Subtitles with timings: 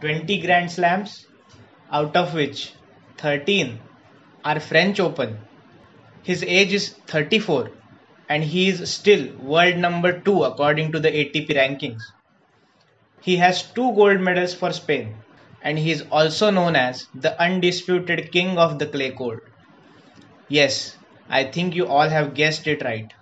[0.00, 1.26] 20 Grand Slams,
[1.90, 2.72] out of which
[3.18, 3.78] 13
[4.44, 5.38] are French Open.
[6.22, 7.70] His age is 34
[8.28, 12.02] and he is still world number 2 according to the ATP rankings.
[13.20, 15.16] He has two gold medals for Spain
[15.62, 19.44] and he is also known as the undisputed king of the clay court.
[20.48, 20.96] Yes,
[21.28, 23.12] I think you all have guessed it right.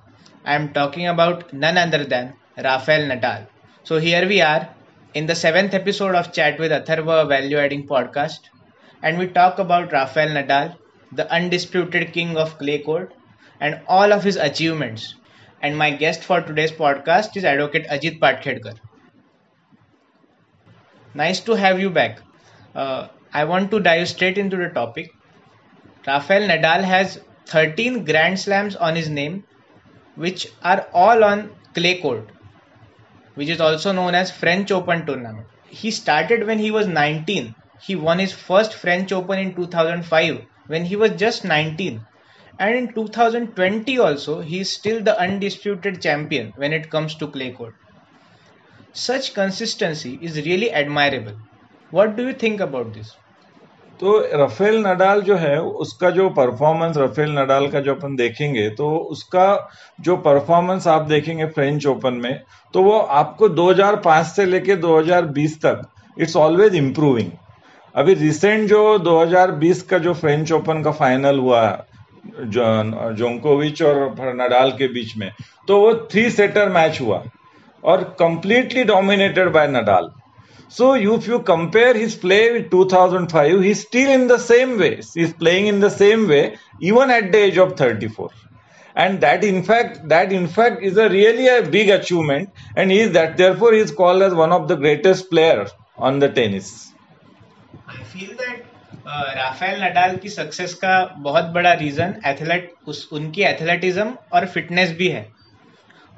[0.44, 3.46] I am talking about none other than Rafael Nadal.
[3.84, 4.75] So here we are
[5.16, 8.50] in the seventh episode of Chat with Atharva Value Adding Podcast,
[9.02, 10.76] and we talk about Rafael Nadal,
[11.10, 13.14] the undisputed king of clay court,
[13.58, 15.14] and all of his achievements.
[15.62, 18.76] And my guest for today's podcast is Advocate Ajit Patkhedkar.
[21.14, 22.20] Nice to have you back.
[22.74, 25.10] Uh, I want to dive straight into the topic.
[26.06, 29.44] Rafael Nadal has 13 Grand Slams on his name,
[30.16, 32.30] which are all on clay court,
[33.36, 35.46] which is also known as French Open tournament.
[35.68, 37.54] He started when he was 19.
[37.80, 42.04] He won his first French Open in 2005 when he was just 19.
[42.58, 47.52] And in 2020 also, he is still the undisputed champion when it comes to clay
[47.52, 47.76] court.
[48.94, 51.38] Such consistency is really admirable.
[51.90, 53.20] What do you think about this?
[54.00, 58.96] तो Rafael Nadal जो है उसका जो performance Rafael Nadal का जो अपन देखेंगे तो
[59.10, 59.46] उसका
[60.00, 62.40] जो परफॉर्मेंस आप देखेंगे फ्रेंच ओपन में
[62.74, 65.82] तो वो आपको 2005 से लेके 2020 तक
[66.18, 67.30] इट्स ऑलवेज इम्प्रूविंग
[67.94, 71.62] अभी रिसेंट जो 2020 का जो फ्रेंच ओपन का फाइनल हुआ
[72.26, 72.64] जो,
[73.12, 75.30] जोंकोविच और नडाल के बीच में
[75.68, 77.22] तो वो थ्री सेटर मैच हुआ
[77.84, 80.10] और completely dominated by Nadal.
[80.69, 85.01] So if you compare his play with 2005, he's still in the same way.
[85.13, 88.29] He's playing in the same way, even at the age of 34.
[88.95, 92.49] And that in fact, that in fact is a really a big achievement.
[92.75, 96.19] And he is that therefore he is called as one of the greatest players on
[96.19, 96.93] the tennis.
[97.87, 98.67] I feel that
[99.05, 105.07] Rafael Nadal की success का बहुत बड़ा reason athlete उस उनकी athleticism और fitness भी
[105.07, 105.25] है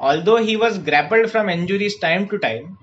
[0.09, 2.76] although he was grappled from injuries time to time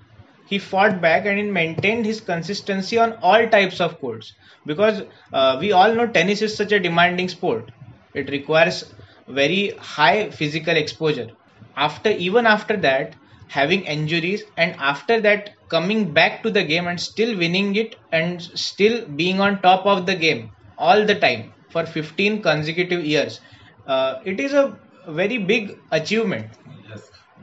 [0.45, 4.33] he fought back and he maintained his consistency on all types of courts.
[4.65, 7.71] Because uh, we all know tennis is such a demanding sport.
[8.13, 8.93] It requires
[9.27, 11.29] very high physical exposure.
[11.75, 13.15] After even after that
[13.47, 18.41] having injuries and after that coming back to the game and still winning it and
[18.41, 23.39] still being on top of the game all the time for 15 consecutive years
[23.87, 26.47] uh, it is a very big achievement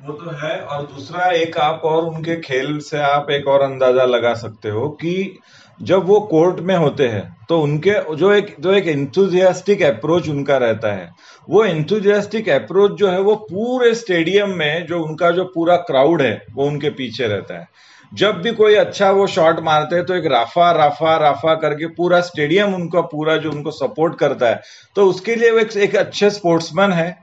[0.02, 4.04] वो तो है और दूसरा एक आप और उनके खेल से आप एक और अंदाज़ा
[4.04, 5.38] लगा सकते हो कि
[5.80, 10.56] जब वो कोर्ट में होते हैं तो उनके जो एक जो एक इंथुजियास्टिक अप्रोच उनका
[10.56, 11.08] रहता है।
[11.48, 16.34] वो इंथुजियास्टिक अप्रोच जो है वो पूरे स्टेडियम में जो उनका जो पूरा क्राउड है
[16.54, 17.68] वो उनके पीछे रहता है।
[18.12, 22.20] जब भी कोई अच्छा वो शॉट मारते हैं तो एक राफा राफा राफा करके पूरा
[22.22, 24.60] स्टेडियम उनका पूरा जो उनको सपोर्ट करता है।
[24.96, 27.22] तो उसके लिए वो एक, एक अच्छे स्पोर्ट्समैन है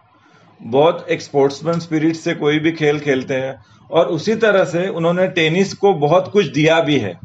[0.62, 5.28] बहुत एक स्पोर्ट्समैन स्पिरिट से कोई भी खेल खेलते हैं। और उसी तरह से उन्होंने
[5.28, 7.20] टेनिस को बहुत कुछ दिया भी है।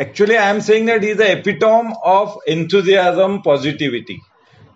[0.00, 4.18] Actually I am saying that is the epitome of enthusiasm positivity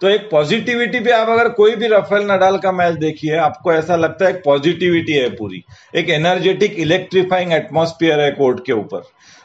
[0.04, 3.96] तो एक पॉजिटिविटी भी आप अगर कोई भी रफेल नडाल का मैच देखिए, आपको ऐसा
[3.96, 5.62] लगता है पॉजिटिविटी है पूरी।
[5.94, 9.02] एक एनर्जेटिक इलेक्ट्रीफाइंग एटमोस्फियर है कोर्ट के ऊपर।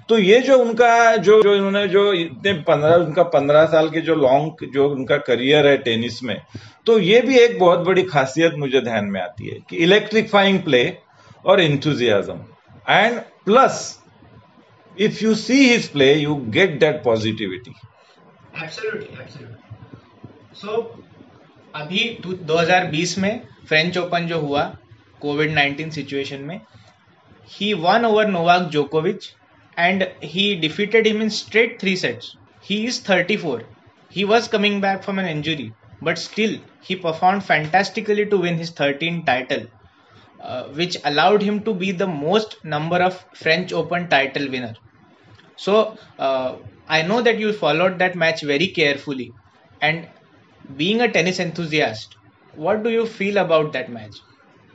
[0.09, 4.15] तो ये जो उनका, जो जो इन्होंने जो इतने पंद्रह, उनका पंद्रह साल के जो
[4.15, 6.37] लॉन्ग जो उनका करियर है टेनिस में
[6.85, 10.83] तो ये भी एक बहुत बड़ी खासियत मुझे ध्यान में आती है कि इलेक्ट्रीफाइंग प्ले
[11.45, 12.43] और enthusiasm
[12.89, 13.81] and plus
[14.97, 17.75] if you see his play you get that positivity
[20.55, 20.77] so
[21.75, 24.63] अभी 2020 में फ्रेंच ओपन जो हुआ
[25.21, 26.59] कोविड 19 सिचुएशन में
[27.51, 29.29] ही वन ओवर नोवाक जोकोविच
[29.81, 32.35] and he defeated him in straight three sets.
[32.61, 33.61] He is 34.
[34.09, 38.71] He was coming back from an injury, but still he performed fantastically to win his
[38.71, 39.67] 13th title,
[40.41, 44.75] uh, which allowed him to be the most number of French Open title winner.
[45.55, 46.55] So uh,
[46.87, 49.31] I know that you followed that match very carefully,
[49.81, 50.07] and
[50.75, 52.15] being a tennis enthusiast,
[52.55, 54.15] what do you feel about that match?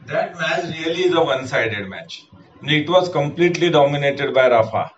[0.07, 2.23] That match really is a one-sided match.
[2.63, 4.91] It was completely dominated by Rafa.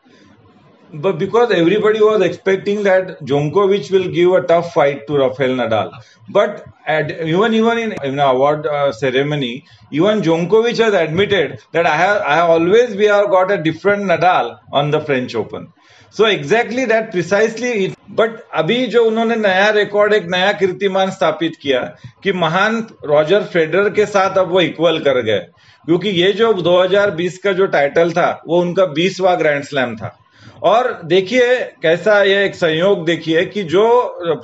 [0.93, 5.93] But because everybody was expecting that Djokovic will give a tough fight to Rafael Nadal,
[6.29, 11.97] but at, even even in, in award uh, ceremony, even Djokovic has admitted that I
[11.97, 15.73] have I have always we have got a different Nadal on the French Open.
[16.17, 21.81] So exactly that precisely but अभी जो उन्होंने नया record एक नया कीर्तिमान स्थापित किया
[22.23, 25.39] कि महान रॉजर फेडरर के साथ अब वो इक्वल कर गए
[25.87, 30.17] क्योंकि ये जो 2020 का जो टाइटल था वो उनका बीसवा ग्रैंड स्लैम था
[30.63, 33.87] और देखिए, कैसा ये एक संयोग देखिए कि जो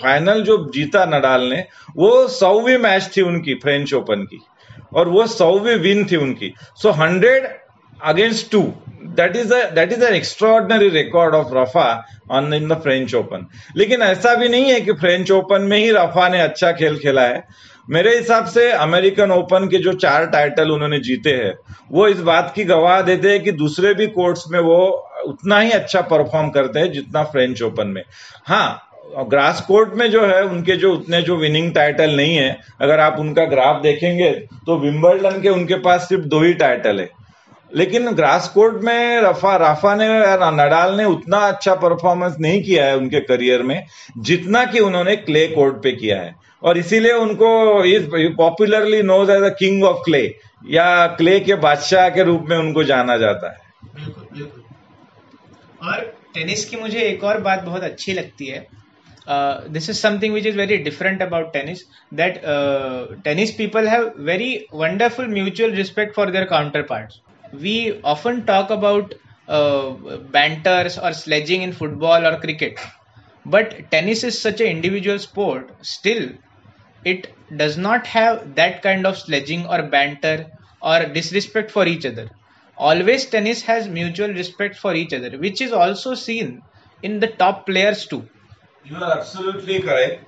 [0.03, 1.65] फाइनल जो जीता नडाल ने,
[1.97, 4.41] वो सौवीं मैच थी उनकी फ्रेंच ओपन की।
[4.95, 7.49] और वो सौवीं विन थी उनकी। So hundred
[8.05, 8.63] against two
[9.17, 11.89] that is that is an extraordinary record of Rafa
[12.31, 13.47] on in the French Open
[13.77, 17.23] लेकिन ऐसा भी नहीं है कि फ्रेंच ओपन में ही रफा ने अच्छा खेल खेला
[17.23, 17.45] है।
[17.89, 21.55] मेरे हिसाब से अमेरिकन ओपन के जो चार टाइटल उन्होंने जीते हैं,
[21.93, 24.79] वो इस बात की गवाह देते हैं कि दूसरे भी कोर्ट्स में वो
[25.27, 28.03] उतना ही अच्छा परफॉर्म करते हैं जितना फ्रेंच ओपन में।
[28.47, 28.89] हाँ
[29.31, 33.17] ग्रास कोर्ट में जो है, उनके जो उतने जो विनिंग टाइटल नहीं है, अगर आप
[33.19, 34.31] उनका ग्राफ देखेंगे
[34.67, 37.09] तो विम्बलडन के उनके पास सिर्फ़ दो ही टाइटल है।
[37.73, 40.07] लेकिन ग्रास कोर्ट में रफा, राफा ने
[40.57, 43.85] नडाल ने उतना अच्छा परफॉर्मेंस नहीं किया है उनके करियर में,
[44.19, 47.49] जितना कि उन्होंने क्ले कोर्ट पे किया है। और इसीलिए उनको
[48.37, 50.23] popularly knows as the king of clay
[50.71, 53.61] या क्ले के बादशाह के रूप में उनको जाना जाता है।
[55.83, 56.01] और
[56.35, 58.67] टेनिस की मुझे एक और बात बहुत अच्छी लगती है।
[59.29, 62.41] This is something which is very different about tennis that
[63.25, 66.45] tennis people have very wonderful mutual respect for their
[66.89, 67.77] counterpart we
[68.13, 69.15] often talk about
[70.33, 72.79] banters और स्लेजिंग इन फुटबॉल और cricket
[73.47, 76.29] but tennis is such a individual sport still
[77.05, 80.47] it does not have that kind of sledging or banter
[80.83, 82.31] or disrespect for each other.
[82.79, 86.63] Always tennis has mutual respect for each other, which is also seen
[87.03, 88.29] in the top players too.
[88.85, 90.25] You are absolutely correct.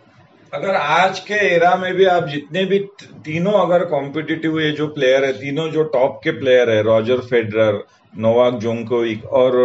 [0.53, 2.79] अगर आज के era में भी आप जितने भी
[3.25, 7.83] तीनों अगर कॉम्पिटिटिव ये जो प्लेयर है तीनों जो टॉप के प्लेयर है रॉजर फेडरर
[8.25, 9.57] नोवाक जोंकोविक और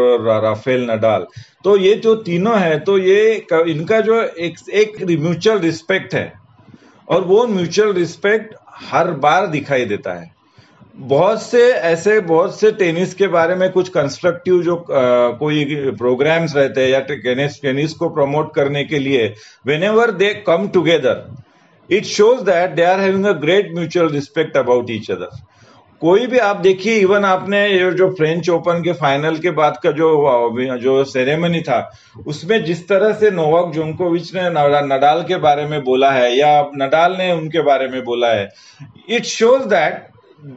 [0.44, 1.28] राफेल नडाल
[1.64, 3.20] तो ये जो तीनों है तो ये
[3.74, 6.39] इनका जो एक एक म्यूचुअल रिस्पेक्ट है
[7.10, 8.56] और वो म्यूचुअल रिस्पेक्ट
[8.92, 10.32] हर बार दिखाई देता है।
[10.96, 15.66] बहुत से ऐसे बहुत से टेनिस के बारे में कुछ कंस्ट्रक्टिव जो आ, कोई
[15.98, 19.34] प्रोग्राम्स रहते हैं या टेनिस टेनिस को प्रमोट करने के लिए
[19.84, 21.26] whenever they come together
[21.90, 25.38] it shows that they are having a great mutual respect about each other
[26.02, 29.92] कोई भी, आप देखिए इवन आपने ये जो फ्रेंच ओपन के फाइनल के बाद का
[29.92, 31.80] जो जो सेरेमनी था,
[32.28, 37.16] उसमें जिस तरह से नोवाक जोंकोविच ने नडाल के बारे में बोला है, या नडाल
[37.18, 38.50] ने उनके बारे में बोला है
[39.10, 40.08] it shows that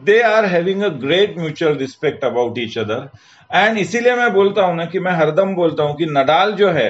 [0.04, 3.08] they are having a great mutual respect about each other
[3.50, 6.88] and इसीलिए मैं बोलता हूँ ना कि मैं हरदम बोलता हूँ कि नडाल जो है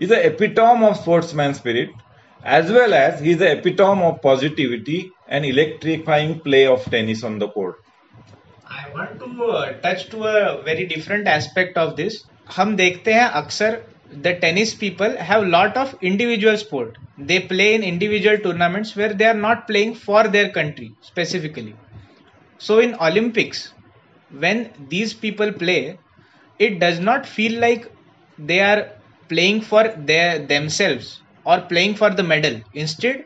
[0.00, 1.90] is a epitome of sportsman spirit
[2.54, 7.37] as well as he is the epitome of positivity and electrifying play of tennis on
[7.39, 7.77] the court.
[8.65, 12.19] I want to uh, touch to a very different aspect of this.
[12.55, 13.79] हम देखते हैं अक्सर
[14.25, 16.97] the tennis people have lot of individual sport.
[17.31, 21.75] They play in individual tournaments where they are not playing for their country specifically.
[22.57, 23.73] So in Olympics,
[24.45, 25.99] when these people play,
[26.59, 27.91] it does not feel like
[28.37, 28.87] they are
[29.29, 31.09] playing for their themselves
[31.47, 33.23] और playing for the medal instead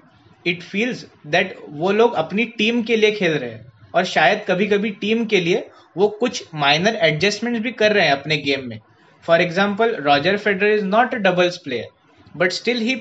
[0.50, 4.66] it feels that वो लोग अपनी team के लिए खेल रहे हैं। और शायद कभी
[4.66, 8.78] कभी टीम के लिए वो कुछ माइनर एडजस्टमेंट भी कर रहे हैं अपने गेम में।
[9.24, 12.94] For example Roger Federer is not a doubles player but still he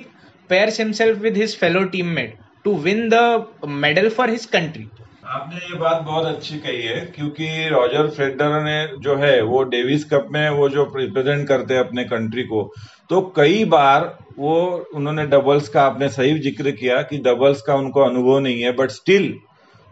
[0.49, 1.83] pairs himself with his fellow
[2.15, 3.45] teammate to win the
[3.83, 4.87] medal for his country
[5.27, 10.03] आपने ये बात बहुत अच्छी कही है, क्योंकि रॉजर फेडर ने जो है, वो डेविस
[10.05, 12.61] कप में वो जो रिप्रेजेंट करते हैं अपने कंट्री को
[13.09, 14.03] तो कई बार
[14.37, 14.55] वो,
[14.95, 18.91] उन्होंने डबल्स का आपने सही ज़िक्र किया कि डबल्स का उनको अनुभव नहीं है but
[18.91, 19.33] still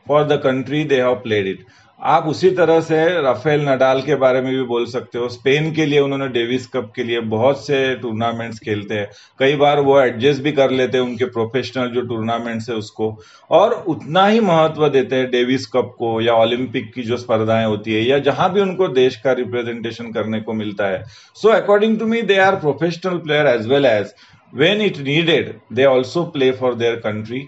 [0.07, 1.65] for the country they have played it
[2.05, 5.85] आप उसी तरह से राफेल नडाल के बारे में भी बोल सकते हो। स्पेन के
[5.85, 9.07] लिए उन्होंने डेविस कप के लिए बहुत से टूर्नामेंट्स खेलते हैं।
[9.39, 13.09] कई बार वो एडजस्ट भी कर लेते हैं उनके प्रोफेशनल जो टूर्नामेंट्स है उसको।
[13.51, 17.93] और उतना ही महत्व देते हैं डेविस कप को या ओलंपिक की जो स्पर्धाएँ होती
[17.93, 21.03] है या जहाँ भी उनको देश का रिप्रेजेंटेशन करने को मिलता है।
[21.37, 24.13] So according to me they are professional player as well as
[24.53, 27.47] when it needed they also play for their country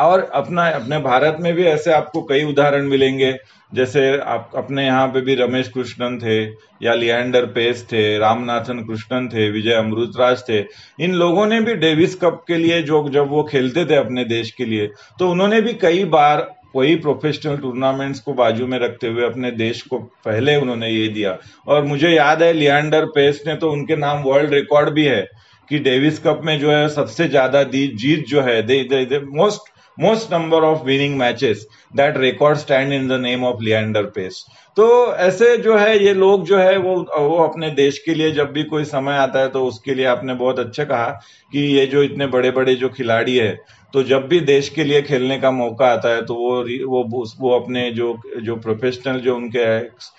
[0.00, 3.32] और अपना अपने भारत में भी ऐसे आपको कई उदाहरण मिलेंगे।
[3.72, 6.42] जैसे आप अपने यहाँ पे भी रमेश कृष्णन थे
[6.82, 10.58] या लियांडर पेस थे रामनाथन कृष्णन थे विजय अमृतराज थे।
[11.00, 14.50] इन लोगों ने भी डेविस कप के लिए जो जब वो खेलते थे अपने देश
[14.50, 14.86] के लिए
[15.18, 19.80] तो उन्होंने भी कई बार वही प्रोफेशनल टूर्नामेंट्स को बाजू में रखते हुए अपने देश
[19.82, 21.36] को पहले उन्होंने ये दिया।
[21.66, 25.22] और मुझे याद है लियांडर पेस ने तो उनके नाम वर्ल्ड रिकॉर्ड भी है
[25.70, 29.76] कि डेविस कप में जो है सबसे ज़्यादा जीत जो है they, they, they most
[29.98, 34.44] most number of winning matches that record stand in the name of Leander Pace.
[34.76, 38.52] तो ऐसे जो है, ये लोग जो है, वो वो अपने देश के लिए जब
[38.52, 41.08] भी कोई समय आता है तो उसके लिए आपने बहुत अच्छा कहा
[41.52, 43.50] कि ये जो इतने बड़े बड़े जो खिलाड़ी है
[43.94, 47.58] तो जब भी देश के लिए खेलने का मौका आता है तो वो वो वो
[47.58, 49.66] अपने जो जो प्रोफेशनल जो उनके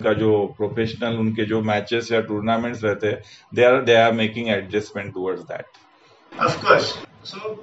[0.04, 3.22] का जो प्रोफेशनल उनके जो मैचेस या टूर्नामेंट्स रहते हैं
[3.54, 6.94] they are they are making adjustment towards that of course
[7.24, 7.54] so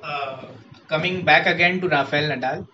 [0.90, 2.64] coming back again to Rafael Nadal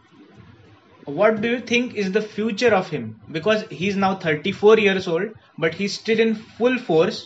[1.09, 5.31] what do you think is the future of him because he's now 34 years old
[5.57, 7.21] but he's still in full force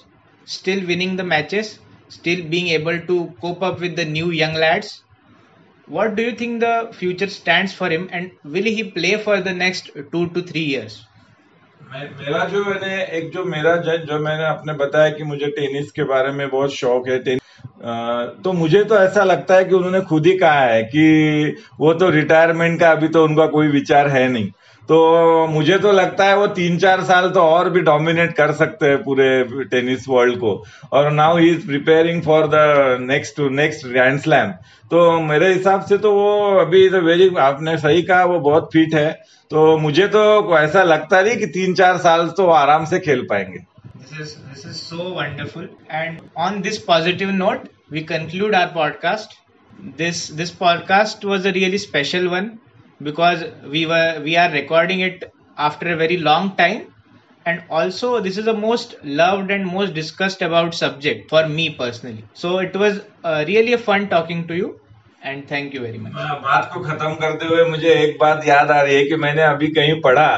[0.45, 1.73] still winning the matches
[2.09, 4.93] still being able to cope up with the new young lads
[5.89, 9.53] what do you think the future stands for him and will he play for the
[9.53, 11.01] next two to three years
[11.93, 13.75] मेरा जो मैंने एक जो मेरा
[14.11, 17.41] जो मैंने अपने बताया कि मुझे टेनिस के बारे में बहुत शौक है टेनिस
[18.44, 22.10] तो मुझे तो ऐसा लगता है कि उन्होंने खुद ही कहा है कि वो तो
[22.10, 24.48] रिटायरमेंट का अभी तो उनका कोई विचार है नहीं।
[24.90, 28.86] तो मुझे तो लगता है वो तीन चार साल तो और भी डोमिनेट कर सकते
[28.86, 30.52] हैं पूरे टेनिस वर्ल्ड को।
[30.92, 34.52] और now he is preparing for the next next grand slam
[34.92, 38.96] तो मेरे हिसाब से तो वो अभी तो वेरी आपने सही कहा वो बहुत फिट
[38.96, 39.10] है।
[39.52, 43.66] तो मुझे तो ऐसा लगता नहीं कि तीन चार साल तो आराम से खेल पाएँगे।
[44.00, 45.66] This is this is so wonderful.
[45.92, 49.29] And on this positive note, we conclude our podcast.
[49.97, 52.59] This this podcast was a really special one
[53.03, 56.93] because we were we are recording it after a very long time
[57.47, 62.25] and also this is the most loved and most discussed about subject for me personally
[62.35, 64.79] so it was uh, really a fun talking to you
[65.25, 66.13] and thank you very much
[66.45, 69.69] बात को खत्म करते हुए मुझे एक बात याद आ रही है कि मैंने अभी
[69.75, 70.29] कहीं पढ़ा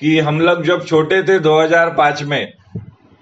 [0.00, 2.52] कि हम लोग जब छोटे थे 2005 में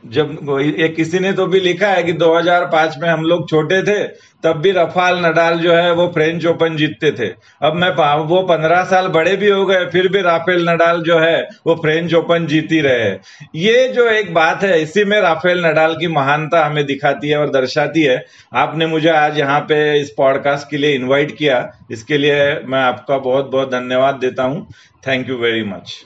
[0.05, 4.03] जब ये किसी ने तो भी लिखा है कि 2005 में हम लोग छोटे थे,
[4.43, 7.27] तब भी रफाल नडाल जो है वो फ्रेंच ओपन जीतते थे।
[7.61, 7.89] अब मैं
[8.25, 12.13] वो पंद्रह साल बड़े भी हो गए, फिर भी राफेल नडाल जो है वो फ्रेंच
[12.13, 13.09] ओपन जीती रहे
[13.57, 17.49] ये जो एक बात है, इसी में राफेल नडाल की महानता हमें दिखाती है और
[17.51, 18.23] दर्शाती है।
[18.55, 23.17] आपने मुझे आज यहाँ पे इस पॉडकास्ट के लिए इन्वाइट किया, इसके लिए मैं आपका
[23.19, 24.67] बहुत बहुत धन्यवाद देता हूँ।
[25.07, 26.01] Thank you very much.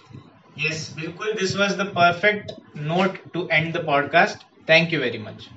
[0.63, 4.43] Yes, Bilkul, this was the perfect note to end the podcast.
[4.67, 5.49] Thank you very much.